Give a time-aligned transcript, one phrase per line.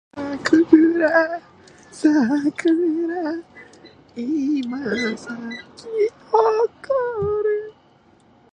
[0.43, 1.41] 桜が
[1.91, 2.11] 咲
[2.47, 3.43] いたね